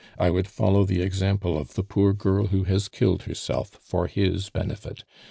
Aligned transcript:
"I 0.17 0.31
would 0.31 0.47
follow 0.47 0.83
the 0.83 1.03
example 1.03 1.55
of 1.59 1.75
the 1.75 1.83
poor 1.83 2.11
girl 2.13 2.47
who 2.47 2.63
has 2.63 2.89
killed 2.89 3.21
herself 3.29 3.79
for 3.83 4.07
his 4.07 4.49
benefit. 4.49 5.03